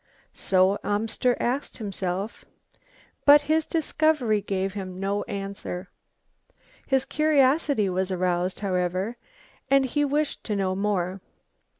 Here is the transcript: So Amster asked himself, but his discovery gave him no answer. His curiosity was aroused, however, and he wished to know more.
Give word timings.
So 0.33 0.79
Amster 0.83 1.37
asked 1.39 1.77
himself, 1.77 2.43
but 3.23 3.41
his 3.41 3.67
discovery 3.67 4.41
gave 4.41 4.73
him 4.73 4.99
no 4.99 5.21
answer. 5.25 5.91
His 6.87 7.05
curiosity 7.05 7.87
was 7.87 8.11
aroused, 8.11 8.61
however, 8.61 9.17
and 9.69 9.85
he 9.85 10.03
wished 10.03 10.43
to 10.45 10.55
know 10.55 10.75
more. 10.75 11.21